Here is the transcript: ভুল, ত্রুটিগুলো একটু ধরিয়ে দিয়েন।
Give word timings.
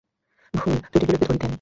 ভুল, 0.53 0.75
ত্রুটিগুলো 0.91 1.15
একটু 1.15 1.25
ধরিয়ে 1.25 1.39
দিয়েন। 1.39 1.49